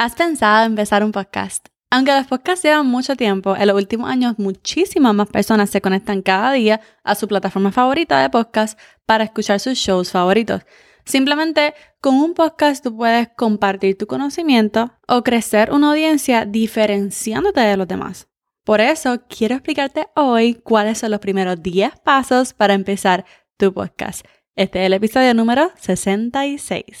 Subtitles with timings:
[0.00, 1.66] ¿Has pensado en empezar un podcast?
[1.90, 6.22] Aunque los podcasts llevan mucho tiempo, en los últimos años muchísimas más personas se conectan
[6.22, 10.62] cada día a su plataforma favorita de podcast para escuchar sus shows favoritos.
[11.04, 17.76] Simplemente con un podcast tú puedes compartir tu conocimiento o crecer una audiencia diferenciándote de
[17.76, 18.26] los demás.
[18.64, 23.26] Por eso quiero explicarte hoy cuáles son los primeros 10 pasos para empezar
[23.58, 24.24] tu podcast.
[24.56, 27.00] Este es el episodio número 66.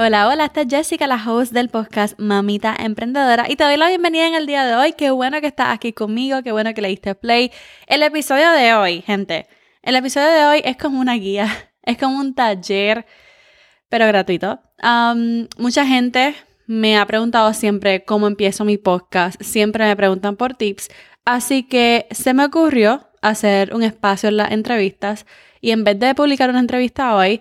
[0.00, 3.88] Hola, hola, esta es Jessica, la host del podcast Mamita Emprendedora y te doy la
[3.88, 4.92] bienvenida en el día de hoy.
[4.92, 7.50] Qué bueno que estás aquí conmigo, qué bueno que le diste play.
[7.88, 9.48] El episodio de hoy, gente,
[9.82, 11.48] el episodio de hoy es como una guía,
[11.82, 13.06] es como un taller,
[13.88, 14.60] pero gratuito.
[15.56, 16.36] mucha gente
[16.68, 20.90] me ha preguntado siempre cómo empiezo mi podcast, siempre me preguntan por tips,
[21.24, 25.26] así que se me ocurrió hacer un espacio en las entrevistas
[25.60, 27.40] y en vez de publicar una entrevista hoy,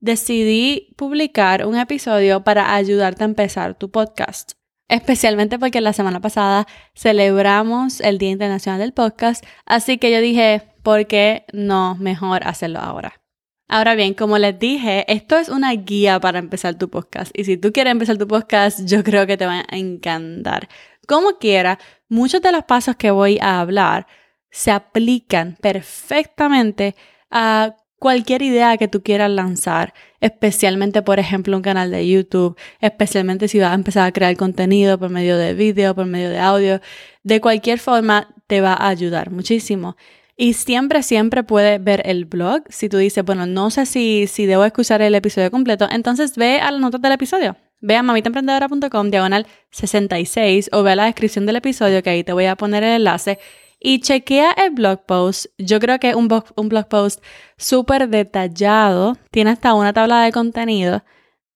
[0.00, 4.52] decidí publicar un episodio para ayudarte a empezar tu podcast.
[4.88, 10.62] Especialmente porque la semana pasada celebramos el Día Internacional del Podcast, así que yo dije,
[10.84, 13.20] ¿por qué no mejor hacerlo ahora?
[13.68, 17.56] Ahora bien, como les dije, esto es una guía para empezar tu podcast y si
[17.56, 20.68] tú quieres empezar tu podcast, yo creo que te va a encantar.
[21.08, 24.06] Como quiera, muchos de los pasos que voy a hablar
[24.50, 26.94] se aplican perfectamente
[27.28, 33.48] a cualquier idea que tú quieras lanzar, especialmente por ejemplo un canal de YouTube, especialmente
[33.48, 36.80] si vas a empezar a crear contenido por medio de vídeo, por medio de audio,
[37.22, 39.96] de cualquier forma te va a ayudar muchísimo.
[40.38, 42.62] Y siempre, siempre puedes ver el blog.
[42.68, 46.60] Si tú dices, bueno, no sé si, si debo escuchar el episodio completo, entonces ve
[46.60, 47.56] a las notas del episodio.
[47.80, 52.34] Ve a mamitaemprendedora.com, diagonal 66, o ve a la descripción del episodio, que ahí te
[52.34, 53.38] voy a poner el enlace
[53.86, 55.46] y chequea el blog post.
[55.58, 57.22] Yo creo que es un, blog post
[57.56, 59.16] súper detallado.
[59.30, 61.04] Tiene hasta una tabla de contenido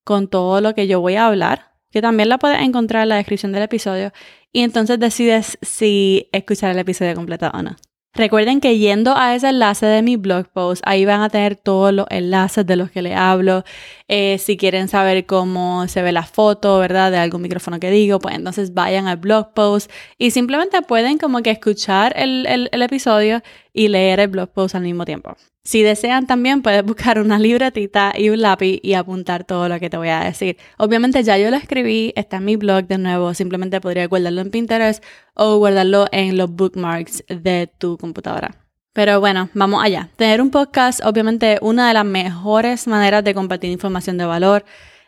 [0.04, 3.16] con todo lo que yo voy a hablar, que también la puedes encontrar en la
[3.16, 4.12] descripción del episodio.
[4.52, 7.74] Y entonces decides si escuchar el episodio completo o no.
[8.12, 11.92] Recuerden que yendo a ese enlace de mi blog post, ahí van a tener todos
[11.94, 13.62] los enlaces de los que les hablo.
[14.08, 17.12] Eh, si quieren saber cómo se ve la foto, ¿verdad?
[17.12, 21.40] De algún micrófono que digo, pues entonces vayan al blog post y simplemente pueden como
[21.42, 25.36] que escuchar el, el episodio y leer el blog post al mismo tiempo.
[25.62, 29.90] Si desean también puedes buscar una libretita y un lápiz y apuntar todo lo que
[29.90, 30.56] te voy a decir.
[30.78, 34.50] Obviamente ya yo lo escribí, está en mi blog de nuevo, simplemente podría guardarlo en
[34.50, 35.04] Pinterest
[35.34, 38.56] o guardarlo en los bookmarks de tu computadora.
[38.94, 40.08] Pero bueno, vamos allá.
[40.16, 44.64] Tener un podcast, obviamente, una de las mejores maneras de compartir información de valor,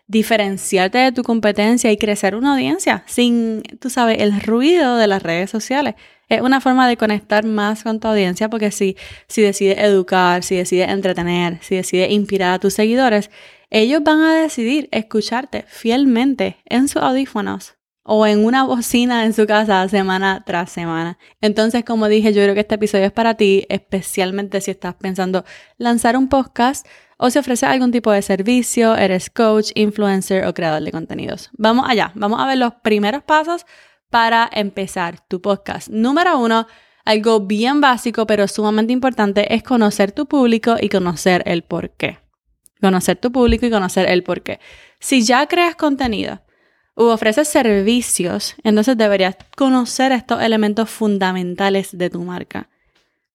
[0.06, 5.22] diferenciarte de tu competencia y crecer una audiencia sin, tú sabes, el ruido de las
[5.22, 5.94] redes sociales
[6.32, 8.96] es una forma de conectar más con tu audiencia porque si,
[9.28, 13.30] si decides educar, si decides entretener, si decides inspirar a tus seguidores,
[13.70, 19.46] ellos van a decidir escucharte fielmente en sus audífonos o en una bocina en su
[19.46, 21.18] casa semana tras semana.
[21.40, 25.44] Entonces, como dije, yo creo que este episodio es para ti, especialmente si estás pensando
[25.76, 26.86] lanzar un podcast
[27.18, 31.50] o si ofreces algún tipo de servicio, eres coach, influencer o creador de contenidos.
[31.52, 33.64] Vamos allá, vamos a ver los primeros pasos
[34.12, 35.88] para empezar tu podcast.
[35.88, 36.66] Número uno,
[37.06, 42.18] algo bien básico pero sumamente importante es conocer tu público y conocer el por qué.
[42.78, 44.60] Conocer tu público y conocer el por qué.
[45.00, 46.42] Si ya creas contenido
[46.94, 52.68] u ofreces servicios, entonces deberías conocer estos elementos fundamentales de tu marca.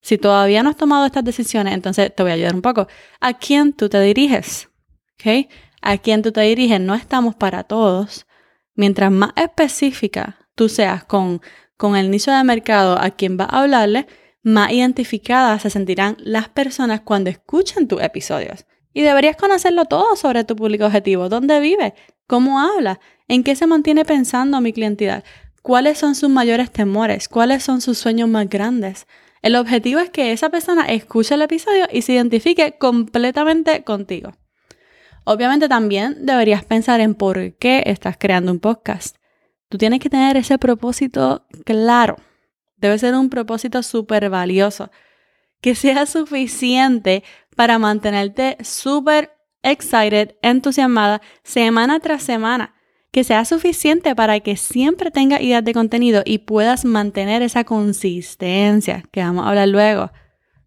[0.00, 2.86] Si todavía no has tomado estas decisiones, entonces te voy a ayudar un poco.
[3.18, 4.68] ¿A quién tú te diriges?
[5.14, 5.50] ¿Ok?
[5.82, 6.80] ¿A quién tú te diriges?
[6.80, 8.26] No estamos para todos.
[8.76, 11.40] Mientras más específica tú seas con,
[11.78, 14.06] con el nicho de mercado a quien va a hablarle,
[14.42, 18.66] más identificadas se sentirán las personas cuando escuchen tus episodios.
[18.92, 21.94] Y deberías conocerlo todo sobre tu público objetivo, dónde vive,
[22.26, 25.22] cómo habla, en qué se mantiene pensando mi clientidad,
[25.62, 29.06] cuáles son sus mayores temores, cuáles son sus sueños más grandes.
[29.40, 34.32] El objetivo es que esa persona escuche el episodio y se identifique completamente contigo.
[35.24, 39.17] Obviamente también deberías pensar en por qué estás creando un podcast.
[39.68, 42.16] Tú tienes que tener ese propósito claro.
[42.76, 44.90] Debe ser un propósito súper valioso,
[45.60, 47.24] que sea suficiente
[47.56, 49.32] para mantenerte súper
[49.62, 52.74] excited, entusiasmada, semana tras semana.
[53.10, 59.02] que sea suficiente para que siempre tengas ideas de contenido y puedas mantener esa consistencia
[59.10, 60.10] que vamos a hablar luego.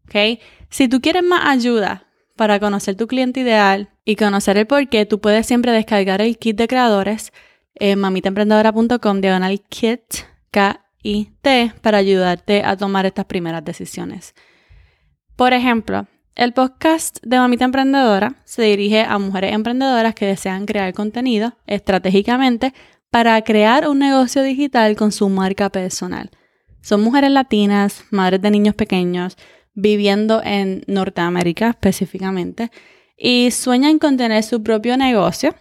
[0.06, 0.40] ¿Ok?
[0.70, 5.06] Si tú quieres más ayuda para conocer tu cliente ideal y conocer el por qué,
[5.06, 7.32] tú puedes siempre descargar el kit de creadores
[7.76, 10.02] en mamitaemprendedora.com diagonal kit,
[10.52, 14.36] K-I-T, para ayudarte a tomar estas primeras decisiones.
[15.36, 20.94] Por ejemplo, el podcast de Mamita Emprendedora se dirige a mujeres emprendedoras que desean crear
[20.94, 22.74] contenido estratégicamente
[23.10, 26.32] para crear un negocio digital con su marca personal.
[26.82, 29.38] Son mujeres latinas, madres de niños pequeños,
[29.74, 32.72] viviendo en Norteamérica específicamente,
[33.18, 35.54] y sueñan con tener su propio negocio,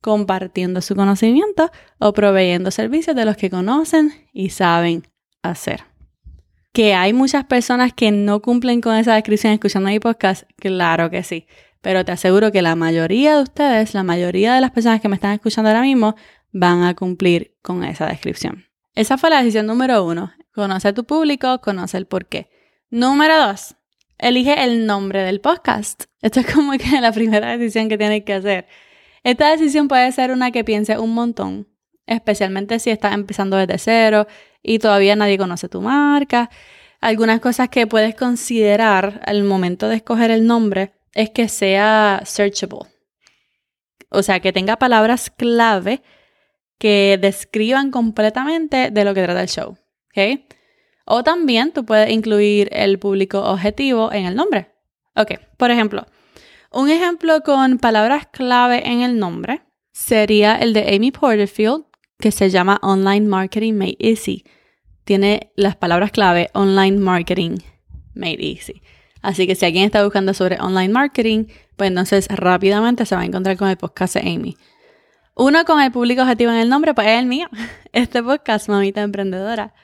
[0.00, 5.04] compartiendo su conocimiento o proveyendo servicios de los que conocen y saben
[5.42, 5.84] hacer
[6.78, 11.24] que hay muchas personas que no cumplen con esa descripción escuchando mi podcast, claro que
[11.24, 11.48] sí.
[11.80, 15.16] Pero te aseguro que la mayoría de ustedes, la mayoría de las personas que me
[15.16, 16.14] están escuchando ahora mismo,
[16.52, 18.66] van a cumplir con esa descripción.
[18.94, 20.32] Esa fue la decisión número uno.
[20.54, 22.48] Conoce a tu público, conoce el por qué.
[22.90, 23.74] Número dos,
[24.16, 26.04] elige el nombre del podcast.
[26.20, 28.68] Esto es como que la primera decisión que tienes que hacer.
[29.28, 31.68] Esta decisión puede ser una que piense un montón,
[32.06, 34.26] especialmente si estás empezando desde cero
[34.62, 36.48] y todavía nadie conoce tu marca.
[37.02, 42.88] Algunas cosas que puedes considerar al momento de escoger el nombre es que sea searchable.
[44.08, 46.00] O sea, que tenga palabras clave
[46.78, 49.76] que describan completamente de lo que trata el show.
[51.04, 54.72] O también tú puedes incluir el público objetivo en el nombre.
[55.14, 56.06] Ok, por ejemplo,
[56.70, 59.62] un ejemplo con palabras clave en el nombre
[59.92, 61.84] sería el de Amy Porterfield,
[62.18, 64.44] que se llama Online Marketing Made Easy.
[65.04, 67.58] Tiene las palabras clave Online Marketing
[68.14, 68.82] Made Easy.
[69.22, 73.24] Así que si alguien está buscando sobre online marketing, pues entonces rápidamente se va a
[73.24, 74.56] encontrar con el podcast de Amy.
[75.34, 77.48] Uno con el público objetivo en el nombre, pues es el mío.
[77.92, 79.74] Este podcast, Mamita Emprendedora.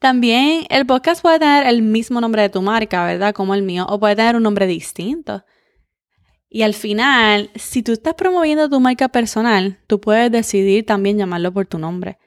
[0.00, 3.34] También el podcast puede tener el mismo nombre de tu marca, ¿verdad?
[3.34, 5.44] Como el mío, o puede tener un nombre distinto.
[6.50, 11.52] Y al final, si tú estás promoviendo tu marca personal, tú puedes decidir también llamarlo
[11.52, 12.18] por tu nombre.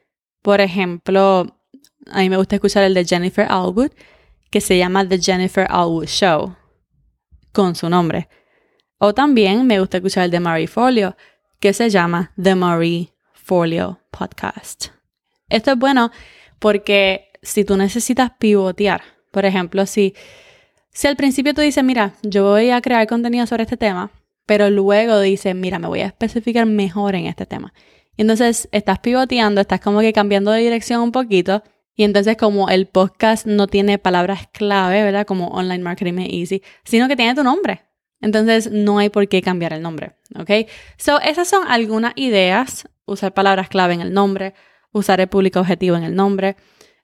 [0.42, 1.60] Por ejemplo,
[2.08, 3.92] a mí me gusta escuchar el de Jennifer Alwood,
[4.52, 6.56] que se llama The Jennifer Alwood Show,
[7.52, 8.30] con su nombre.
[8.98, 11.16] O también me gusta escuchar el de Marie Folio,
[11.60, 14.88] que se llama The Marie Folio Podcast.
[15.50, 16.12] Esto es bueno
[16.60, 19.02] porque si tú necesitas pivotear,
[19.32, 20.14] por ejemplo, si
[20.94, 24.12] si al principio tú dices, mira, yo voy a crear contenido sobre este tema,
[24.46, 27.74] pero luego dices, mira, me voy a especificar mejor en este tema.
[28.18, 31.64] Y entonces estás pivoteando, estás como que cambiando de dirección un poquito.
[31.96, 35.26] Y entonces como el podcast no tiene palabras clave, ¿verdad?
[35.26, 37.82] Como Online Marketing Easy, sino que tiene tu nombre.
[38.22, 40.68] Entonces no hay por qué cambiar el nombre, ¿ok?
[40.98, 42.88] So, esas son algunas ideas.
[43.06, 44.54] Usar palabras clave en el nombre,
[44.92, 46.56] usar el público objetivo en el nombre,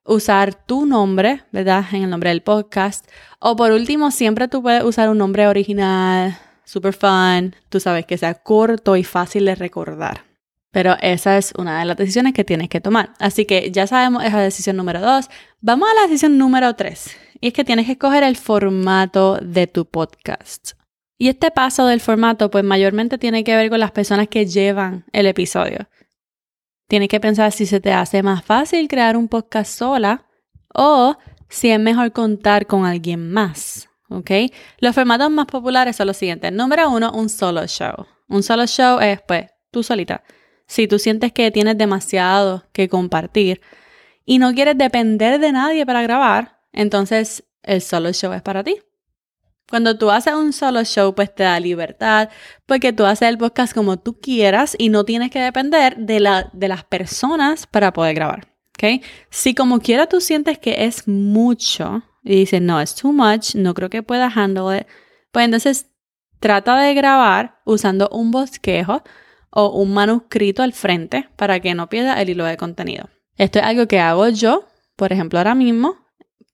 [0.07, 1.85] usar tu nombre, ¿verdad?
[1.91, 3.07] En el nombre del podcast.
[3.39, 8.17] O por último, siempre tú puedes usar un nombre original, super fun, tú sabes que
[8.17, 10.25] sea corto y fácil de recordar.
[10.71, 13.13] Pero esa es una de las decisiones que tienes que tomar.
[13.19, 15.29] Así que ya sabemos esa decisión número dos.
[15.61, 17.15] Vamos a la decisión número tres.
[17.39, 20.73] Y es que tienes que escoger el formato de tu podcast.
[21.17, 25.05] Y este paso del formato, pues mayormente tiene que ver con las personas que llevan
[25.13, 25.87] el episodio.
[26.87, 30.25] Tienes que pensar si se te hace más fácil crear un podcast sola
[30.73, 31.17] o
[31.49, 33.89] si es mejor contar con alguien más.
[34.09, 34.31] ¿Ok?
[34.79, 36.51] Los formatos más populares son los siguientes.
[36.53, 38.05] Número uno, un solo show.
[38.29, 40.23] Un solo show es, pues, tú solita.
[40.65, 43.61] Si tú sientes que tienes demasiado que compartir
[44.25, 48.77] y no quieres depender de nadie para grabar, entonces el solo show es para ti.
[49.69, 52.29] Cuando tú haces un solo show, pues te da libertad,
[52.65, 56.49] porque tú haces el podcast como tú quieras y no tienes que depender de, la,
[56.53, 58.47] de las personas para poder grabar.
[58.77, 59.03] ¿ok?
[59.29, 63.73] Si como quiera tú sientes que es mucho y dices, no, es too much, no
[63.73, 64.87] creo que pueda handle it,
[65.31, 65.87] pues entonces
[66.39, 69.03] trata de grabar usando un bosquejo
[69.49, 73.09] o un manuscrito al frente para que no pierda el hilo de contenido.
[73.35, 76.06] Esto es algo que hago yo, por ejemplo, ahora mismo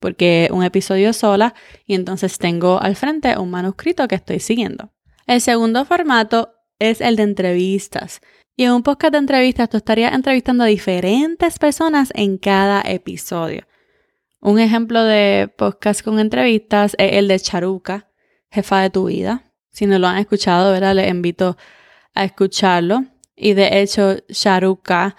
[0.03, 1.53] porque un episodio sola
[1.85, 4.91] y entonces tengo al frente un manuscrito que estoy siguiendo.
[5.27, 8.19] El segundo formato es el de entrevistas.
[8.57, 13.65] Y en un podcast de entrevistas tú estarías entrevistando a diferentes personas en cada episodio.
[14.41, 18.09] Un ejemplo de podcast con entrevistas es el de Charuca,
[18.51, 19.53] jefa de tu vida.
[19.71, 20.95] Si no lo han escuchado, ¿verdad?
[20.95, 21.55] Les invito
[22.13, 23.05] a escucharlo.
[23.37, 25.15] Y de hecho, Charuca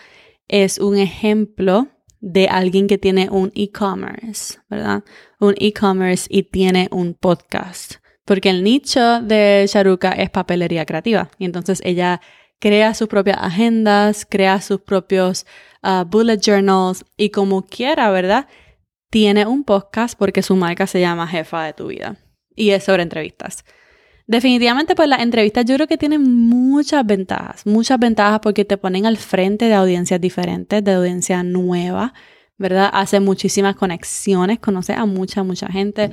[0.46, 1.88] es un ejemplo
[2.24, 5.04] de alguien que tiene un e-commerce, ¿verdad?
[5.40, 7.96] Un e-commerce y tiene un podcast.
[8.24, 11.28] Porque el nicho de Sharuka es papelería creativa.
[11.38, 12.22] Y entonces ella
[12.60, 15.44] crea sus propias agendas, crea sus propios
[15.82, 18.48] ah, bullet journals y como quiera, ¿verdad?
[19.10, 22.16] Tiene un podcast porque su marca se llama Jefa de tu vida
[22.56, 23.66] y es sobre entrevistas.
[24.26, 29.04] Definitivamente, pues las entrevistas yo creo que tienen muchas ventajas, muchas ventajas porque te ponen
[29.04, 32.12] al frente de audiencias diferentes, de audiencias nuevas,
[32.56, 32.88] ¿verdad?
[32.92, 36.10] Hace muchísimas conexiones, conoce a mucha, mucha gente.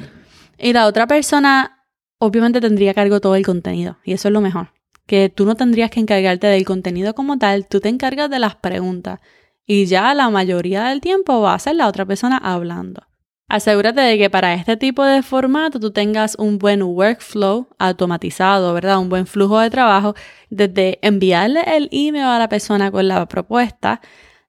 [0.58, 1.86] Y la otra persona,
[2.18, 4.74] obviamente, tendría cargo todo el contenido y eso es lo mejor.
[5.06, 8.56] Que tú no tendrías que encargarte del contenido como tal, tú te encargas de las
[8.56, 9.20] preguntas
[9.66, 13.04] y ya la mayoría del tiempo va a ser la otra persona hablando.
[13.52, 18.98] Asegúrate de que para este tipo de formato tú tengas un buen workflow automatizado, ¿verdad?
[18.98, 20.16] Un buen flujo de trabajo
[20.50, 24.00] desde enviarle el email a la persona con la propuesta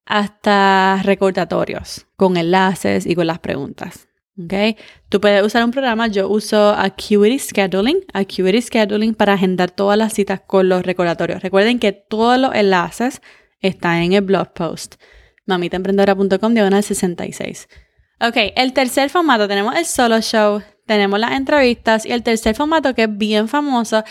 [0.07, 4.07] hasta recordatorios con enlaces y con las preguntas.
[4.41, 4.79] ¿ok?
[5.09, 10.13] Tú puedes usar un programa, yo uso Acuity Scheduling, Acuity Scheduling para agendar todas las
[10.13, 11.43] citas con los recordatorios.
[11.43, 13.21] Recuerden que todos los enlaces
[13.59, 14.95] están en el blog post
[15.47, 17.67] mamitaemprendedora.com diagonal 66.
[18.25, 22.95] Ok, el tercer formato tenemos el solo show, tenemos las entrevistas y el tercer formato
[22.95, 24.05] que es bien famoso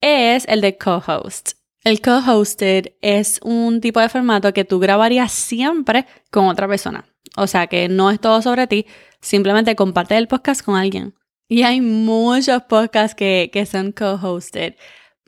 [0.00, 1.52] es el de co-host.
[1.84, 7.04] El co-hosted es un tipo de formato que tú grabarías siempre con otra persona.
[7.36, 8.84] O sea que no es todo sobre ti,
[9.20, 11.14] simplemente comparte el podcast con alguien.
[11.46, 14.74] Y hay muchos podcasts que, que son co-hosted.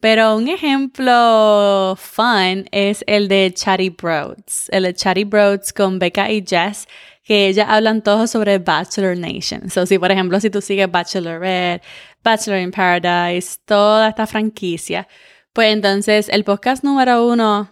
[0.01, 4.71] Pero un ejemplo fun es el de Chatty Broads.
[4.71, 6.89] El de Chatty Broads con Becca y Jess
[7.25, 9.71] que ellas hablan todo sobre Bachelor Nation.
[9.71, 11.83] So, si por ejemplo, si tú sigues Bachelorette,
[12.23, 15.09] Bachelor in Paradise, toda esta franquicia,
[15.53, 17.71] pues entonces el podcast número uno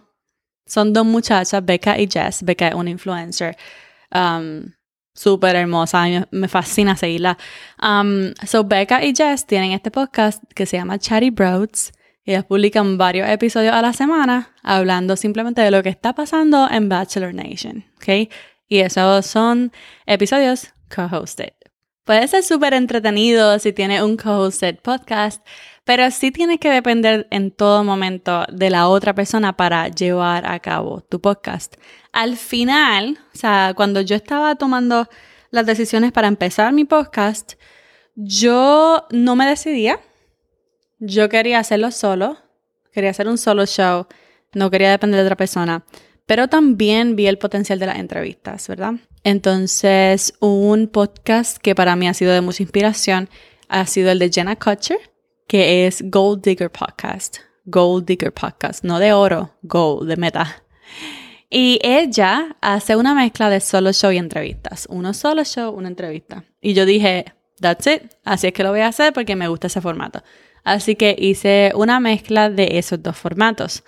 [0.65, 2.41] son dos muchachas, Becca y Jess.
[2.43, 3.55] Becca es una influencer.
[4.11, 4.73] Um,
[5.13, 7.37] súper hermosa, me, me, fascina seguirla.
[7.81, 11.91] Um, so Becca y Jess tienen este podcast que se llama Chatty Broads.
[12.25, 16.87] Ellas publican varios episodios a la semana hablando simplemente de lo que está pasando en
[16.87, 18.31] Bachelor Nation, ¿ok?
[18.73, 19.71] Y esos son
[20.07, 21.53] episodios co-hosted.
[22.05, 25.45] Puede ser súper entretenido si tienes un co-hosted podcast,
[25.83, 30.59] pero sí tienes que depender en todo momento de la otra persona para llevar a
[30.59, 31.75] cabo tu podcast.
[32.13, 35.07] Al final, o sea, cuando yo estaba tomando
[35.51, 37.53] las decisiones para empezar mi podcast,
[38.15, 39.99] yo no me decidía.
[40.97, 42.39] Yo quería hacerlo solo,
[42.91, 44.07] quería hacer un solo show,
[44.53, 45.85] no quería depender de otra persona
[46.25, 48.93] pero también vi el potencial de las entrevistas, ¿verdad?
[49.23, 53.29] Entonces, un podcast que para mí ha sido de mucha inspiración
[53.69, 54.99] ha sido el de Jenna Kutcher,
[55.47, 57.37] que es Gold Digger Podcast.
[57.65, 60.63] Gold Digger Podcast, no de oro, gold, de meta.
[61.49, 64.87] Y ella hace una mezcla de solo show y entrevistas.
[64.89, 66.43] Uno solo show, una entrevista.
[66.61, 67.25] Y yo dije,
[67.59, 68.11] that's it.
[68.23, 70.23] Así es que lo voy a hacer porque me gusta ese formato.
[70.63, 73.83] Así que hice una mezcla de esos dos formatos.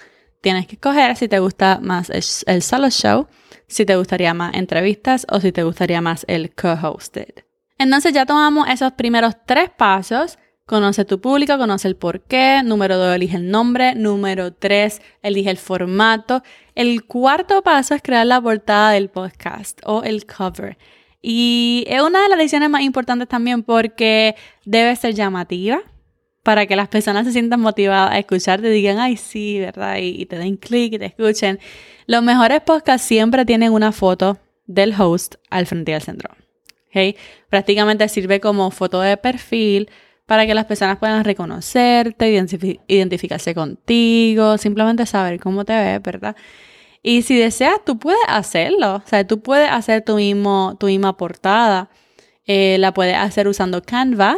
[0.45, 3.25] Tienes que escoger si te gusta más el, solo show,
[3.65, 7.33] si te gustaría más entrevistas o si te gustaría más el co-hosted.
[7.79, 10.37] Entonces ya tomamos esos primeros tres pasos.
[10.67, 12.61] Conoce tu público, conoce el por qué.
[12.63, 13.95] Número dos, elige el nombre.
[13.95, 16.43] Número tres, elige el formato.
[16.75, 20.77] El cuarto paso es crear la portada del podcast o el cover.
[21.23, 25.81] Y es una de las decisiones más importantes también porque debe ser llamativa
[26.45, 29.97] para que las personas se sientan motivadas a escucharte, digan, ay, sí, ¿verdad?
[29.99, 31.59] Y, te den clic y te escuchen.
[32.05, 34.37] Los mejores podcasts siempre tienen una foto
[34.67, 36.29] del host al frente del centro.
[36.89, 37.15] ¿okay?
[37.49, 39.89] Prácticamente sirve como foto de perfil
[40.27, 42.29] para que las personas puedan reconocerte,
[42.87, 46.35] identificarse contigo, simplemente saber cómo te ves, ¿verdad?
[47.01, 48.97] Y si deseas, tú puedes hacerlo.
[48.97, 51.89] O sea, tú puedes hacer tu, mismo, tu misma portada.
[52.45, 54.37] Eh, la puedes hacer usando Canva,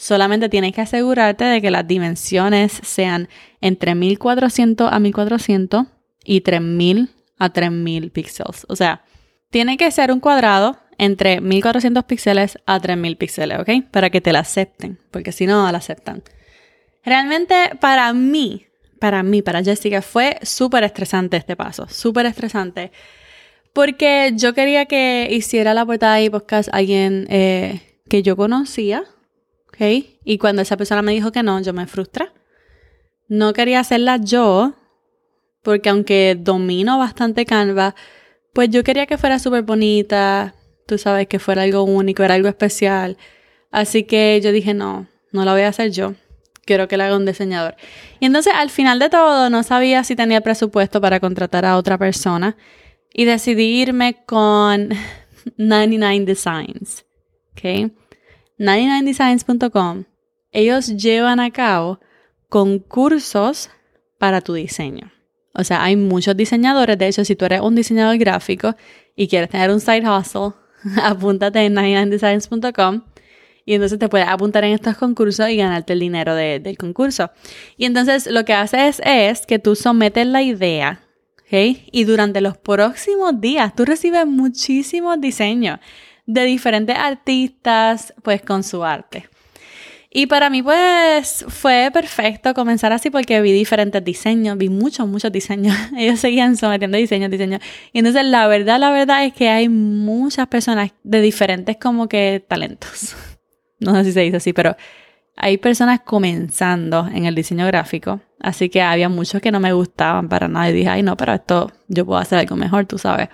[0.00, 3.28] Solamente tienes que asegurarte de que las dimensiones sean
[3.60, 5.86] entre 1400 a 1400
[6.24, 8.64] y 3000 a 3000 píxeles.
[8.68, 9.02] O sea,
[9.50, 13.90] tiene que ser un cuadrado entre 1400 píxeles a 3000 píxeles, ¿ok?
[13.90, 16.22] Para que te la acepten, porque si no, la aceptan.
[17.04, 18.66] Realmente para mí,
[19.00, 22.92] para mí, para Jessica, fue súper estresante este paso, súper estresante.
[23.72, 29.02] Porque yo quería que hiciera la portada y podcast alguien eh, que yo conocía,
[29.80, 32.30] y cuando esa persona me dijo que no, yo me frustré.
[33.28, 34.74] No quería hacerla yo,
[35.62, 37.94] porque aunque domino bastante Canva,
[38.52, 40.54] pues yo quería que fuera súper bonita,
[40.86, 43.16] tú sabes, que fuera algo único, era algo especial.
[43.70, 46.14] Así que yo dije, no, no la voy a hacer yo.
[46.64, 47.76] Quiero que la haga un diseñador.
[48.20, 51.98] Y entonces al final de todo no sabía si tenía presupuesto para contratar a otra
[51.98, 52.56] persona
[53.12, 54.90] y decidí irme con
[55.56, 57.04] 99 Designs.
[57.52, 57.92] ¿Ok?
[58.58, 60.04] 99designs.com,
[60.50, 62.00] ellos llevan a cabo
[62.48, 63.70] concursos
[64.18, 65.12] para tu diseño.
[65.54, 66.98] O sea, hay muchos diseñadores.
[66.98, 68.74] De hecho, si tú eres un diseñador gráfico
[69.16, 70.52] y quieres tener un side hustle,
[71.02, 73.02] apúntate en 99designs.com
[73.64, 77.30] y entonces te puedes apuntar en estos concursos y ganarte el dinero del concurso.
[77.76, 81.02] Y entonces lo que haces es que tú sometes la idea.
[81.50, 85.80] Y durante los próximos días tú recibes muchísimos diseños
[86.28, 89.28] de diferentes artistas, pues con su arte.
[90.10, 95.32] Y para mí, pues, fue perfecto comenzar así porque vi diferentes diseños, vi muchos, muchos
[95.32, 95.74] diseños.
[95.96, 97.60] Ellos seguían sometiendo diseños, diseños.
[97.92, 102.44] Y entonces, la verdad, la verdad es que hay muchas personas de diferentes como que
[102.46, 103.16] talentos.
[103.80, 104.74] No sé si se dice así, pero
[105.36, 108.20] hay personas comenzando en el diseño gráfico.
[108.40, 110.68] Así que había muchos que no me gustaban para nada.
[110.68, 113.28] Y dije, ay, no, pero esto yo puedo hacer algo mejor, tú sabes.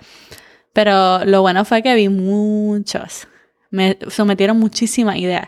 [0.75, 3.29] Pero lo bueno fue que vi muchos.
[3.71, 5.47] Me sometieron muchísimas ideas.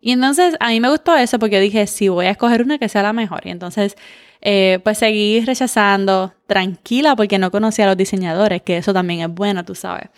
[0.00, 2.88] Y entonces a mí me gustó eso porque dije, sí, voy a escoger una que
[2.88, 3.42] sea la mejor.
[3.44, 3.96] Y entonces,
[4.40, 9.28] eh, pues seguí rechazando tranquila porque no conocía a los diseñadores, que eso también es
[9.28, 10.08] bueno, tú sabes.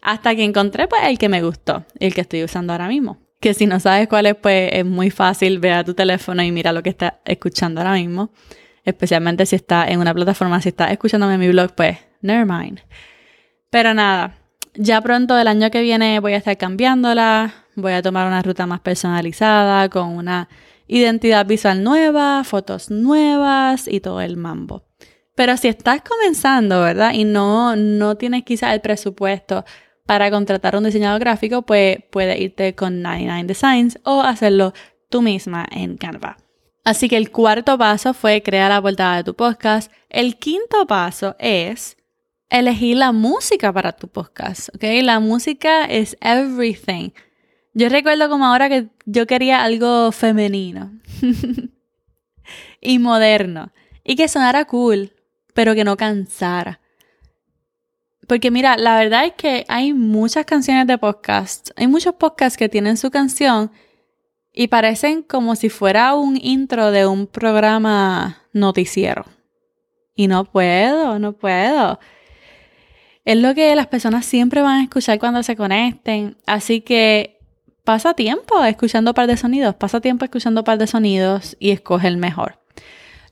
[0.00, 3.18] Hasta que encontré pues el que me gustó, el que estoy usando ahora mismo.
[3.38, 6.50] Que si no sabes cuál es, pues es muy fácil, ve a tu teléfono y
[6.50, 8.32] mira lo que estás escuchando ahora mismo.
[8.84, 12.80] Especialmente si está en una plataforma, si estás escuchándome en mi blog, pues never mind.
[13.72, 14.36] Pero nada,
[14.74, 18.66] ya pronto el año que viene voy a estar cambiándola, Voy a tomar una ruta
[18.66, 20.48] más personalizada con una
[20.86, 24.84] identidad visual nueva, fotos nuevas y todo el mambo.
[25.34, 27.14] Pero si estás comenzando, ¿verdad?
[27.14, 29.64] Y no, no tienes quizás el presupuesto
[30.04, 34.74] para contratar un diseñador gráfico, pues puedes irte con 99 Designs o hacerlo
[35.08, 36.36] tú misma en Canva.
[36.84, 39.90] Así que el cuarto paso fue crear la portada de tu podcast.
[40.10, 41.96] El quinto paso es
[42.58, 44.84] elegir la música para tu podcast, ¿ok?
[45.02, 47.10] La música es everything.
[47.74, 50.92] Yo recuerdo como ahora que yo quería algo femenino
[52.80, 53.72] y moderno
[54.04, 55.12] y que sonara cool,
[55.54, 56.80] pero que no cansara.
[58.28, 62.68] Porque mira, la verdad es que hay muchas canciones de podcast, hay muchos podcasts que
[62.68, 63.70] tienen su canción
[64.52, 69.24] y parecen como si fuera un intro de un programa noticiero.
[70.14, 71.98] Y no puedo, no puedo.
[73.24, 76.36] Es lo que las personas siempre van a escuchar cuando se conecten.
[76.46, 77.38] Así que
[77.84, 81.70] pasa tiempo escuchando un par de sonidos, pasa tiempo escuchando un par de sonidos y
[81.70, 82.58] escoge el mejor.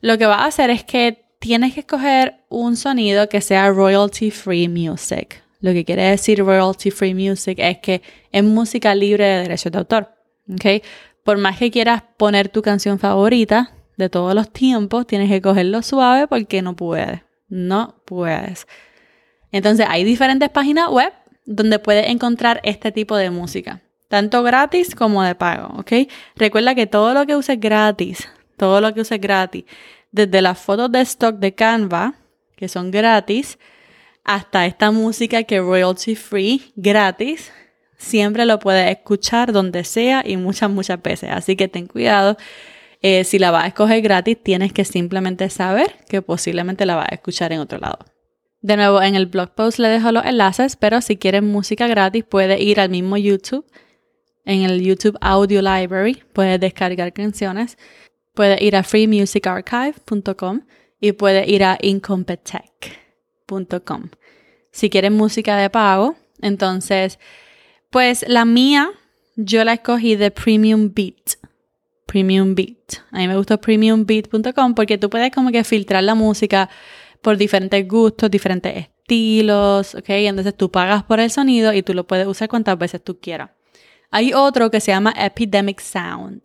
[0.01, 4.31] Lo que va a hacer es que tienes que escoger un sonido que sea royalty
[4.31, 5.43] free music.
[5.59, 8.01] Lo que quiere decir royalty free music es que
[8.31, 10.09] es música libre de derechos de autor.
[10.51, 10.81] ¿okay?
[11.23, 15.81] Por más que quieras poner tu canción favorita de todos los tiempos, tienes que cogerlo
[15.81, 17.21] suave porque no puedes.
[17.47, 18.65] No puedes.
[19.51, 21.13] Entonces hay diferentes páginas web
[21.45, 25.93] donde puedes encontrar este tipo de música tanto gratis como de pago, ¿ok?
[26.35, 29.63] Recuerda que todo lo que uses gratis, todo lo que uses gratis,
[30.11, 32.15] desde las fotos de stock de Canva,
[32.57, 33.57] que son gratis,
[34.25, 37.53] hasta esta música que es royalty free, gratis,
[37.97, 41.29] siempre lo puedes escuchar donde sea y muchas, muchas veces.
[41.31, 42.35] Así que ten cuidado.
[43.01, 47.07] Eh, si la vas a escoger gratis, tienes que simplemente saber que posiblemente la vas
[47.09, 47.99] a escuchar en otro lado.
[48.61, 52.23] De nuevo, en el blog post le dejo los enlaces, pero si quieres música gratis,
[52.23, 53.65] puedes ir al mismo YouTube
[54.45, 56.21] en el YouTube Audio Library.
[56.33, 57.79] Puedes descargar canciones.
[58.33, 60.61] Puedes ir a freemusicarchive.com
[60.99, 64.09] y puedes ir a incompetech.com.
[64.71, 67.19] Si quieres música de pago, entonces,
[67.89, 68.89] pues la mía,
[69.35, 71.37] yo la escogí de Premium Beat.
[72.05, 73.01] Premium Beat.
[73.11, 76.69] A mí me gustó premiumbeat.com porque tú puedes como que filtrar la música
[77.21, 80.09] por diferentes gustos, diferentes estilos, ¿ok?
[80.09, 83.51] Entonces tú pagas por el sonido y tú lo puedes usar cuantas veces tú quieras.
[84.09, 86.41] Hay otro que se llama Epidemic Sound.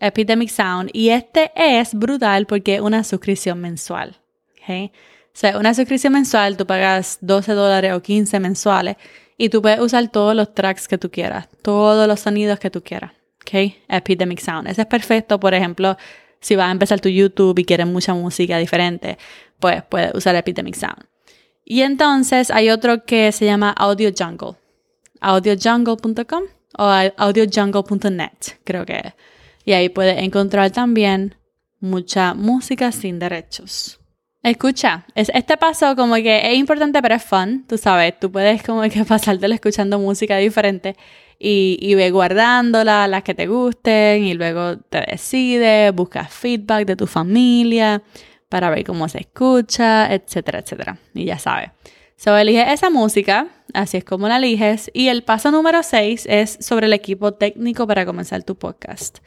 [0.00, 0.90] Epidemic Sound.
[0.92, 4.20] Y este es brutal porque es una suscripción mensual.
[4.62, 4.92] ¿okay?
[5.26, 8.96] O sea, una suscripción mensual, tú pagas 12 dólares o 15 mensuales
[9.36, 12.82] y tú puedes usar todos los tracks que tú quieras, todos los sonidos que tú
[12.82, 13.12] quieras.
[13.42, 13.74] ¿ok?
[13.88, 14.68] Epidemic Sound.
[14.68, 15.96] Ese es perfecto, por ejemplo,
[16.44, 19.16] si vas a empezar tu YouTube y quieres mucha música diferente,
[19.58, 21.06] pues puedes usar Epidemic Sound.
[21.64, 24.56] Y entonces hay otro que se llama Audio Jungle.
[25.22, 26.42] AudioJungle.com
[26.76, 26.84] o
[27.16, 29.14] audiojungle.net, creo que.
[29.64, 31.34] Y ahí puedes encontrar también
[31.80, 33.98] mucha música sin derechos.
[34.42, 38.62] Escucha, es, este paso como que es importante pero es fun, tú sabes, tú puedes
[38.62, 40.96] como que pasártelo escuchando música diferente
[41.46, 46.96] y, y ve guardándola, las que te gusten y luego te decides, buscas feedback de
[46.96, 48.02] tu familia
[48.48, 50.96] para ver cómo se escucha, etcétera, etcétera.
[51.12, 51.70] Y ya sabes.
[52.16, 54.90] So, elige esa música, así es como la eliges.
[54.94, 59.18] Y el paso número 6 es sobre el equipo técnico para comenzar tu podcast.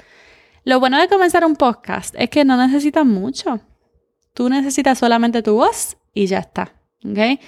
[0.64, 3.60] Lo bueno de comenzar un podcast es que no necesitas mucho.
[4.34, 6.74] Tú necesitas solamente tu voz y ya está.
[7.06, 7.40] ¿Ok?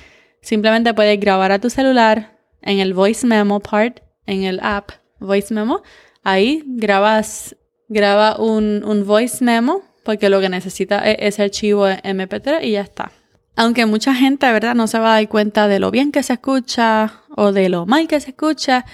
[0.42, 5.54] Simplemente puedes grabar a tu celular en el voice memo part, en el app voice
[5.54, 5.82] memo.
[6.24, 7.56] Ahí grabas,
[7.88, 12.82] graba un, un voice memo porque lo que necesita es ese archivo MP3 y ya
[12.82, 13.12] está.
[13.56, 16.34] Aunque mucha gente, ¿verdad?, no se va a dar cuenta de lo bien que se
[16.34, 18.86] escucha o de lo mal que se escucha,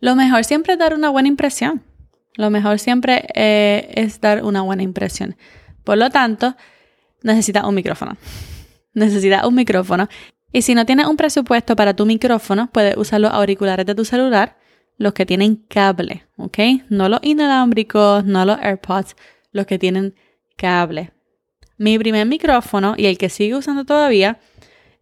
[0.00, 1.82] lo mejor siempre es dar una buena impresión.
[2.36, 5.36] Lo mejor siempre eh, es dar una buena impresión.
[5.84, 6.56] Por lo tanto,
[7.22, 8.16] necesitas un micrófono.
[8.94, 10.08] necesitas un micrófono.
[10.52, 14.04] Y si no tienes un presupuesto para tu micrófono, puedes usar los auriculares de tu
[14.04, 14.56] celular,
[14.96, 16.58] los que tienen cable, ¿ok?
[16.88, 19.16] No los inalámbricos, no los AirPods,
[19.52, 20.14] los que tienen
[20.56, 21.12] cable.
[21.76, 24.38] Mi primer micrófono y el que sigue usando todavía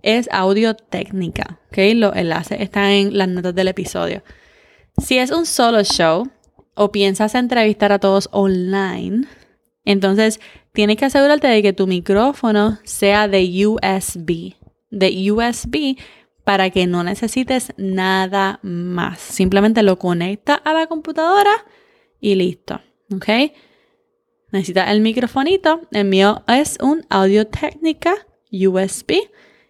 [0.03, 1.79] es Audio Técnica, ¿ok?
[1.95, 4.23] Los enlaces están en las notas del episodio.
[4.99, 6.29] Si es un solo show
[6.75, 9.27] o piensas entrevistar a todos online,
[9.85, 10.41] entonces
[10.73, 14.55] tienes que asegurarte de que tu micrófono sea de USB,
[14.91, 15.97] de USB
[16.45, 19.21] para que no necesites nada más.
[19.21, 21.53] Simplemente lo conecta a la computadora
[22.21, 22.81] y listo,
[23.15, 23.53] ¿ok?
[24.51, 25.83] Necesitas el microfonito.
[25.93, 28.15] El mío es un Audio Técnica
[28.53, 29.15] USB.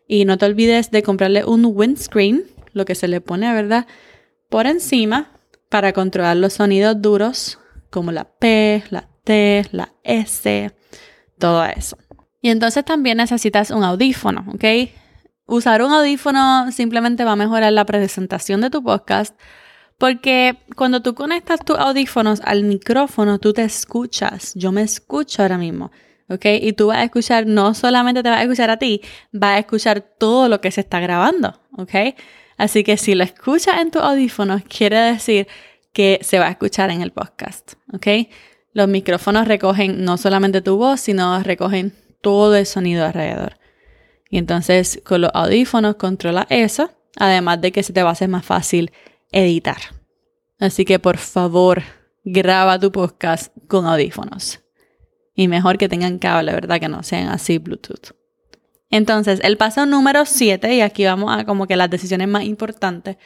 [0.08, 3.86] Y no te olvides de comprarle un windscreen, lo que se le pone, ¿verdad?
[4.48, 5.30] Por encima
[5.68, 7.58] para controlar los sonidos duros
[7.88, 10.70] como la P, la T, la S,
[11.38, 11.96] todo eso.
[12.42, 14.64] Y entonces también necesitas un audífono, ¿ok?
[15.46, 19.34] Usar un audífono simplemente va a mejorar la presentación de tu podcast
[20.02, 24.52] porque cuando tú conectas tus audífonos al micrófono, tú te escuchas.
[24.56, 25.92] Yo me escucho ahora mismo.
[26.28, 26.44] ¿Ok?
[26.60, 29.00] Y tú vas a escuchar, no solamente te vas a escuchar a ti,
[29.30, 31.60] vas a escuchar todo lo que se está grabando.
[31.78, 32.16] ¿Ok?
[32.56, 35.46] Así que si lo escuchas en tus audífonos, quiere decir
[35.92, 37.74] que se va a escuchar en el podcast.
[37.92, 38.28] ¿Ok?
[38.72, 43.61] Los micrófonos recogen no solamente tu voz, sino recogen todo el sonido alrededor.
[44.32, 48.30] Y entonces con los audífonos controla eso, además de que se te va a hacer
[48.30, 48.90] más fácil
[49.30, 49.76] editar.
[50.58, 51.82] Así que por favor,
[52.24, 54.60] graba tu podcast con audífonos.
[55.34, 56.80] Y mejor que tengan cable, ¿verdad?
[56.80, 58.14] Que no sean así Bluetooth.
[58.88, 63.18] Entonces, el paso número 7, y aquí vamos a como que las decisiones más importantes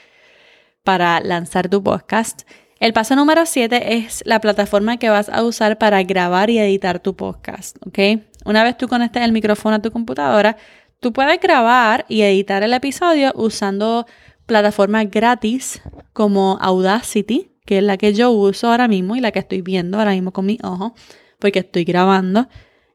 [0.82, 2.42] para lanzar tu podcast.
[2.80, 6.98] El paso número 7 es la plataforma que vas a usar para grabar y editar
[6.98, 8.24] tu podcast, ¿ok?
[8.44, 10.56] Una vez tú conectes el micrófono a tu computadora,
[11.00, 14.06] tú puedes grabar y editar el episodio usando
[14.46, 15.82] plataformas gratis
[16.12, 19.98] como Audacity, que es la que yo uso ahora mismo y la que estoy viendo
[19.98, 20.94] ahora mismo con mi ojo,
[21.38, 22.48] porque estoy grabando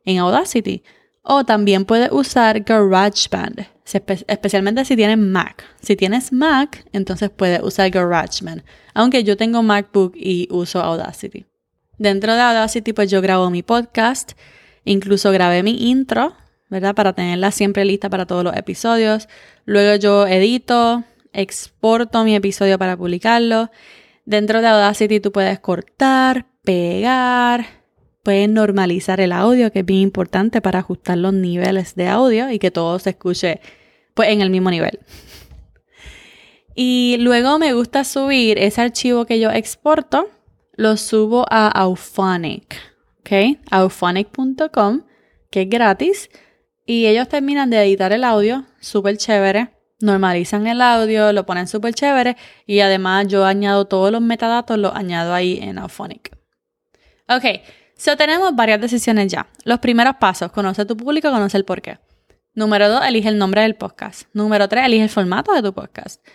[0.06, 0.84] en Audacity.
[1.24, 3.68] O también puedes usar GarageBand,
[4.28, 5.64] especialmente si tienes Mac.
[5.82, 8.64] Si tienes Mac, entonces puedes usar GarageBand,
[8.96, 11.46] aunque yo tengo MacBook y uso Audacity.
[12.00, 14.32] Dentro de Audacity, pues yo grabo mi podcast,
[14.84, 16.34] incluso grabé mi intro,
[16.71, 16.95] ¿verdad?
[16.95, 19.27] Para tenerla siempre lista para todos los episodios.
[19.65, 21.03] Luego yo edito,
[21.34, 23.69] exporto mi episodio para publicarlo.
[24.25, 27.65] Dentro de Audacity tú puedes cortar, pegar,
[28.23, 32.57] puedes normalizar el audio, que es bien importante para ajustar los niveles de audio y
[32.57, 33.60] que todo se escuche
[34.13, 34.99] pues en el mismo nivel.
[36.73, 40.29] Y luego me gusta subir ese archivo que yo exporto,
[40.77, 42.77] lo subo a Auphonic,
[43.19, 43.60] ¿ok?
[43.69, 45.01] Auphonic.com,
[45.49, 46.29] que es gratis.
[46.86, 51.94] Y ellos terminan de editar el audio, súper chévere normalizan el audio, lo ponen súper
[51.94, 56.36] chévere y además yo añado todos los metadatos, los añado ahí en Auphonic.
[57.28, 57.62] Ok,
[57.96, 59.48] so tenemos varias decisiones ya.
[59.63, 62.00] Los primeros pasos, conoce tu público, conoce el porqué.
[62.54, 64.24] Número dos, elige el nombre del podcast.
[64.34, 66.26] Número tres, elige el formato de tu podcast.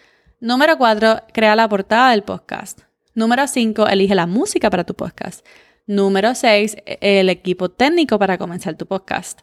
[0.40, 2.80] Número cuatro, crea la portada del podcast.
[3.14, 5.46] Número cinco, elige la música para tu podcast.
[5.86, 9.40] Número seis, el equipo técnico para comenzar tu podcast.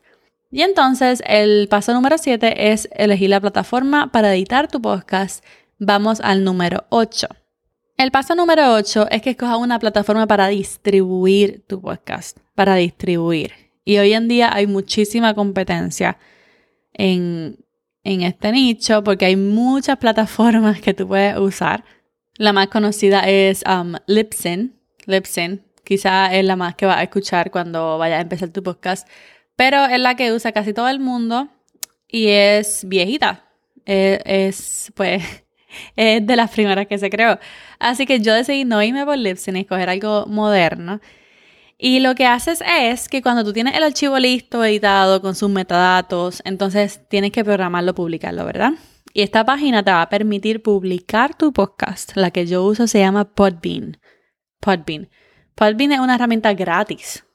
[0.54, 5.44] Y entonces el paso número 7 es elegir la plataforma para editar tu podcast.
[5.80, 7.28] Vamos al número 8.
[7.98, 13.52] El paso número 8 es que escojas una plataforma para distribuir tu podcast, para distribuir.
[13.84, 16.20] Y hoy en día hay muchísima competencia
[16.94, 17.58] en,
[18.04, 21.84] este nicho porque hay muchas plataformas que tú puedes usar.
[22.38, 24.80] La más conocida es um, Libsyn.
[25.08, 29.08] Libsyn quizá es la más que vas a escuchar cuando vayas a empezar tu podcast
[29.56, 31.50] pero es la que usa casi todo el mundo
[32.08, 33.46] y es viejita.
[33.86, 35.24] Eh, es, pues,
[35.96, 37.40] es de las primeras que se creó.
[37.80, 41.02] Así que yo decidí no irme por Libsyn y escoger algo moderno.
[41.78, 45.50] Y lo que haces es que cuando tú tienes el archivo listo, editado, con sus
[45.50, 48.74] metadatos, entonces tienes que programarlo, publicarlo, ¿verdad?
[49.14, 52.16] Y esta página te va a permitir publicar tu podcast.
[52.16, 53.98] La que yo uso se llama Podbean.
[54.60, 55.10] Podbean.
[55.56, 57.26] Podbean es una herramienta gratis.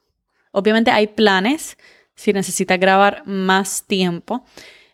[0.51, 1.77] Obviamente hay planes
[2.19, 4.45] si necesitas grabar más tiempo.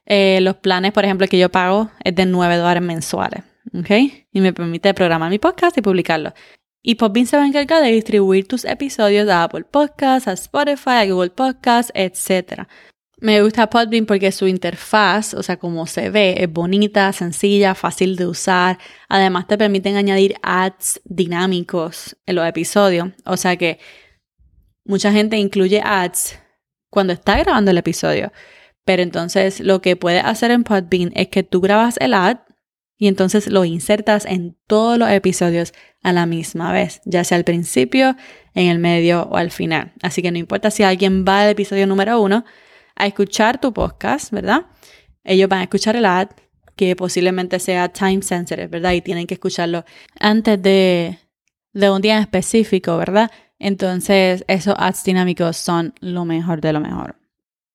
[0.05, 3.43] Eh, los planes, por ejemplo, que yo pago es de 9 dólares mensuales.
[3.73, 3.91] ¿Ok?
[4.31, 6.35] Y me permite programar mi podcast y publicarlo.
[6.83, 10.91] Y Podbean se va a encargar de distribuir tus episodios a Apple Podcasts, a Spotify,
[10.91, 12.65] a Google Podcasts, etc.
[13.21, 18.17] Me gusta Podbean porque su interfaz, o sea, como se ve, es bonita, sencilla, fácil
[18.17, 18.79] de usar.
[19.09, 23.09] Además, te permiten añadir ads dinámicos en los episodios.
[23.25, 23.79] O sea que
[24.85, 26.39] mucha gente incluye ads
[26.95, 28.33] cuando está grabando el episodio.
[28.85, 32.39] Pero entonces lo que puedes hacer en Podbean es que tú grabas el ad
[32.97, 37.45] y entonces lo insertas en todos los episodios a la misma vez, ya sea al
[37.45, 38.17] principio,
[38.55, 39.93] en el medio o al final.
[40.03, 42.45] Así que no importa si alguien va al episodio número uno
[42.95, 44.67] a escuchar tu podcast, ¿verdad?
[45.25, 46.29] Ellos van a escuchar el ad
[46.77, 48.93] que posiblemente sea time sensitive, ¿verdad?
[48.93, 49.85] Y tienen que escucharlo
[50.21, 51.19] antes de,
[51.73, 53.31] de un día específico, ¿verdad?
[53.59, 57.17] Entonces, esos ads dinámicos son lo mejor de lo mejor.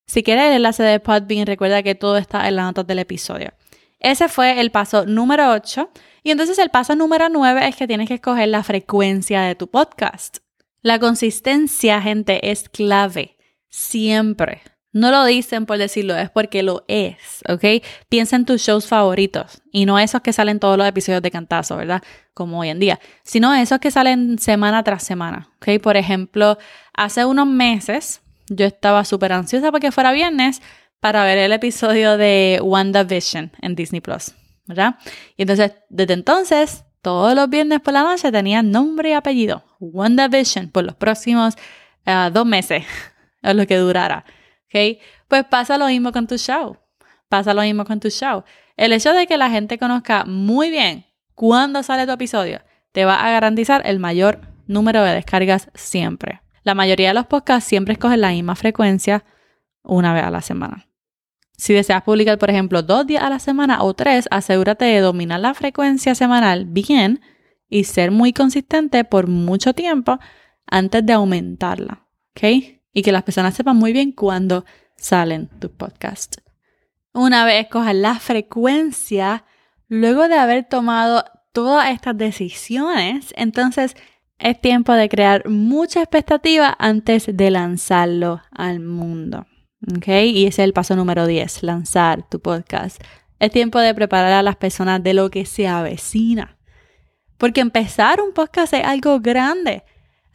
[0.08, 3.54] Si quieres el enlace de Podbean, recuerda que todo está en las notas del episodio.
[4.00, 5.90] Ese fue el paso número 8.
[6.24, 9.70] Y entonces el paso número 9 es que tienes que escoger la frecuencia de tu
[9.70, 10.38] podcast.
[10.82, 13.38] La consistencia, gente, es clave.
[13.68, 14.62] Siempre.
[14.92, 17.86] No lo dicen por decirlo, es porque lo es, ¿ok?
[18.10, 21.78] Piensa en tus shows favoritos y no esos que salen todos los episodios de cantazo,
[21.78, 22.02] ¿verdad?
[22.34, 25.80] Como hoy en día, sino esos que salen semana tras semana, ¿ok?
[25.82, 26.58] Por ejemplo,
[26.94, 30.62] hace unos meses yo estaba súper ansiosa porque fuera viernes
[31.00, 34.34] para ver el episodio de WandaVision en Disney Plus,
[34.66, 34.96] ¿verdad?
[35.38, 40.70] Y entonces, desde entonces, todos los viernes por la noche tenía nombre y apellido, WandaVision,
[40.70, 41.56] por los próximos
[42.06, 42.84] uh, dos meses,
[43.44, 44.26] o lo que durara,
[44.70, 45.00] ¿ok?
[45.28, 46.78] Pues pasa lo mismo con tu show,
[47.28, 48.44] pasa lo mismo con tu show.
[48.78, 51.06] El hecho de que la gente conozca muy bien
[51.36, 56.42] cuándo sale tu episodio, te va a garantizar el mayor número de descargas siempre.
[56.64, 59.24] La mayoría de los podcasts siempre escogen la misma frecuencia
[59.84, 60.88] una vez a la semana.
[61.58, 65.42] Si deseas publicar, por ejemplo, dos días a la semana o tres, asegúrate de dominar
[65.42, 67.22] la frecuencia semanal bien
[67.68, 70.20] y ser muy consistente por mucho tiempo
[70.68, 72.06] antes de aumentarla.
[72.32, 72.79] ¿Ok?
[72.94, 76.42] Y que las personas sepan muy bien cuándo salen tus podcasts.
[77.14, 79.44] Una vez escojas la frecuencia,
[79.88, 83.96] luego de haber tomado todas estas decisiones, entonces
[84.38, 89.46] es tiempo de crear mucha expectativa antes de lanzarlo al mundo.
[89.96, 90.08] ¿Ok?
[90.08, 93.02] Y ese es el paso número 10, lanzar tu podcast.
[93.40, 96.58] Es tiempo de preparar a las personas de lo que se avecina.
[97.38, 99.84] Porque empezar un podcast es algo grande.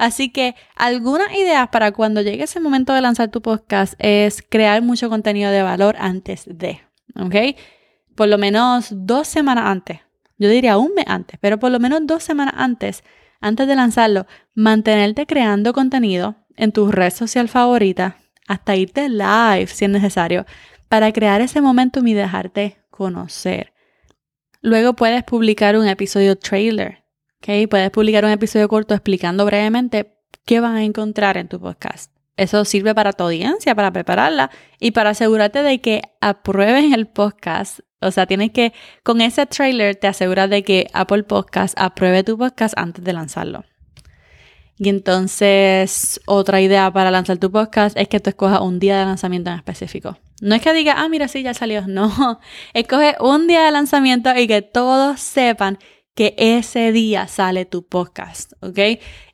[0.04, 4.82] Así que algunas ideas para cuando llegue ese momento de lanzar tu podcast es crear
[4.82, 6.82] mucho contenido de valor antes de,
[7.16, 7.56] ¿ok?
[8.14, 10.00] Por lo menos dos semanas antes.
[10.36, 13.02] Yo diría un mes antes, pero por lo menos dos semanas antes,
[13.40, 19.86] antes de lanzarlo, mantenerte creando contenido en tu red social favorita hasta irte live si
[19.86, 20.44] es necesario,
[20.90, 23.72] para crear ese momentum y dejarte conocer.
[24.60, 27.03] Luego puedes publicar un episodio trailer,
[27.44, 32.10] Puedes publicar un episodio corto explicando brevemente qué van a encontrar en tu podcast.
[32.38, 37.80] Eso sirve para tu audiencia, para prepararla y para asegurarte de que aprueben el podcast.
[38.00, 42.38] O sea, tienes que, con ese trailer te aseguras de que Apple Podcast apruebe tu
[42.38, 43.64] podcast antes de lanzarlo.
[44.78, 49.04] Y entonces, otra idea para lanzar tu podcast es que tú escojas un día de
[49.04, 50.18] lanzamiento en específico.
[50.40, 51.82] No es que diga, ah, mira, sí, ya salió.
[51.86, 52.40] No,
[52.72, 55.78] escoge un día de lanzamiento y que todos sepan
[56.14, 58.78] que ese día sale tu podcast, ¿ok?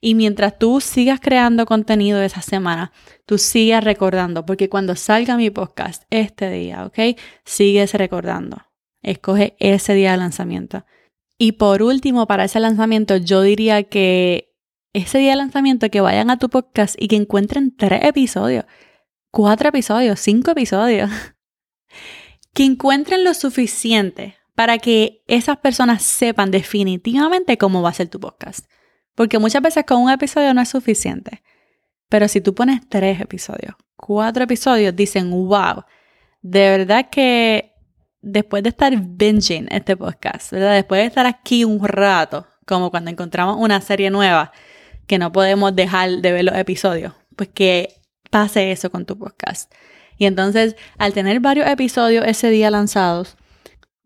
[0.00, 2.92] Y mientras tú sigas creando contenido esa semana,
[3.26, 7.18] tú sigas recordando, porque cuando salga mi podcast este día, ¿ok?
[7.44, 8.62] Sigues recordando.
[9.02, 10.84] Escoge ese día de lanzamiento.
[11.38, 14.54] Y por último, para ese lanzamiento, yo diría que
[14.92, 18.64] ese día de lanzamiento que vayan a tu podcast y que encuentren tres episodios,
[19.30, 21.10] cuatro episodios, cinco episodios,
[22.54, 28.20] que encuentren lo suficiente para que esas personas sepan definitivamente cómo va a ser tu
[28.20, 28.66] podcast.
[29.14, 31.42] Porque muchas veces con un episodio no es suficiente.
[32.10, 35.84] Pero si tú pones tres episodios, cuatro episodios, dicen, wow,
[36.42, 37.72] de verdad que
[38.20, 40.74] después de estar binging este podcast, ¿verdad?
[40.74, 44.52] Después de estar aquí un rato, como cuando encontramos una serie nueva,
[45.06, 47.94] que no podemos dejar de ver los episodios, pues que
[48.28, 49.72] pase eso con tu podcast.
[50.18, 53.38] Y entonces, al tener varios episodios ese día lanzados,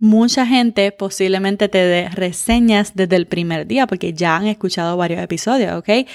[0.05, 5.23] mucha gente posiblemente te dé reseñas desde el primer día porque ya han escuchado varios
[5.23, 6.07] episodios, ¿ok?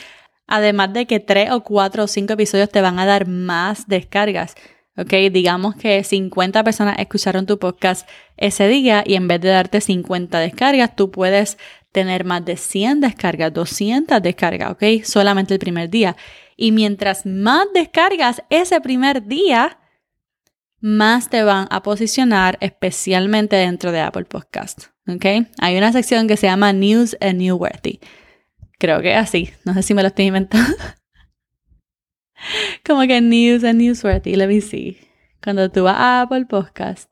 [0.46, 4.54] Además de que tres o cuatro o cinco episodios te van a dar más descargas.
[4.96, 5.32] ¿ok?
[5.32, 10.38] Digamos que 50 personas escucharon tu podcast ese día y en vez de darte 50
[10.40, 11.58] descargas, tú puedes
[11.92, 15.04] tener más de 100 descargas, 200 descargas, ¿ok?
[15.04, 16.16] Solamente el primer día.
[16.56, 19.79] Y mientras más descargas ese primer día,
[20.82, 24.88] más te van a posicionar, especialmente dentro de Apple Podcast.
[25.08, 25.26] ¿Ok?
[25.60, 28.00] Hay una sección que se llama News and Newsworthy.
[28.78, 29.50] Creo que así.
[29.66, 30.76] No sé si me lo estoy inventando.
[32.86, 34.36] Como que News and Newsworthy.
[34.36, 34.98] Let me see.
[35.44, 37.10] Cuando tú vas a Apple Podcast,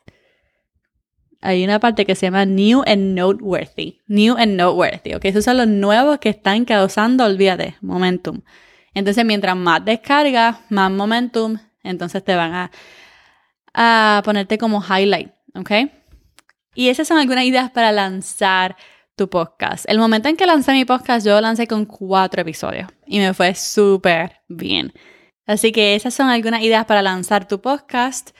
[1.41, 3.99] hay una parte que se llama New and Noteworthy.
[4.07, 5.15] New and Noteworthy.
[5.15, 8.41] Ok, esos son los nuevos que están causando, olvídate, momentum.
[8.93, 12.71] Entonces, mientras más descargas, más momentum, entonces te van a
[13.77, 15.71] a ponerte como highlight, ¿ok?
[16.73, 18.75] Y esas son algunas ideas para lanzar
[19.15, 19.85] tu podcast.
[19.87, 23.53] El momento en que lancé mi podcast, yo lancé con cuatro episodios y me fue
[23.53, 24.93] súper bien.
[25.45, 28.31] Así que esas son algunas ideas para lanzar tu podcast,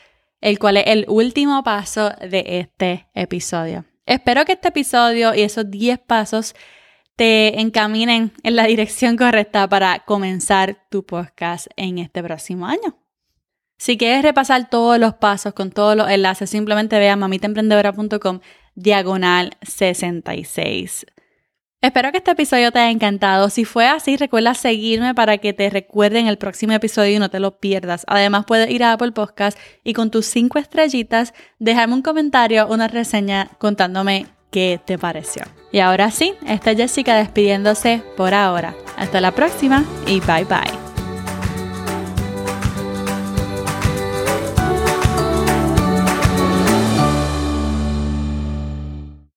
[0.41, 3.85] el cual es el último paso de este episodio.
[4.07, 6.55] Espero que este episodio y esos 10 pasos
[7.15, 13.06] te encaminen en la dirección correcta para comenzar tu podcast en este próximo año.
[13.77, 18.39] Si quieres repasar todos los pasos con todos los enlaces, simplemente ve a mamitaemprendedora.com
[18.75, 21.05] diagonal 66.
[21.79, 23.49] Espero que este episodio te haya encantado.
[23.51, 27.39] Si fue así, recuerda seguirme para que te recuerden el próximo episodio y no te
[27.39, 28.03] lo pierdas.
[28.07, 32.87] Además, puedes ir a Apple Podcast y con tus cinco estrellitas dejarme un comentario, una
[32.87, 35.43] reseña contándome qué te pareció.
[35.71, 38.73] Y ahora sí, esta es Jessica despidiéndose por ahora.
[38.97, 40.86] Hasta la próxima y bye bye.